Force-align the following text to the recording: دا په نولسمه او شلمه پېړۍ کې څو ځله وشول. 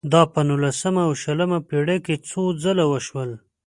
دا 0.13 0.21
په 0.33 0.39
نولسمه 0.49 1.01
او 1.07 1.13
شلمه 1.23 1.59
پېړۍ 1.69 1.97
کې 2.05 2.15
څو 2.29 2.41
ځله 2.63 2.83
وشول. 2.91 3.31